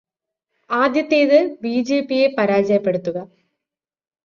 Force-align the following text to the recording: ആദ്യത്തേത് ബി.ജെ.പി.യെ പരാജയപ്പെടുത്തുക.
ആദ്യത്തേത് 0.69 1.35
ബി.ജെ.പി.യെ 1.61 2.27
പരാജയപ്പെടുത്തുക. 2.39 3.17